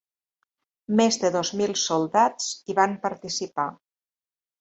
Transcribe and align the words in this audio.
Més 0.99 1.17
de 1.23 1.29
dos 1.35 1.51
mil 1.59 1.73
soldats 1.81 2.47
hi 2.73 2.77
van 2.79 2.97
participar. 3.05 3.67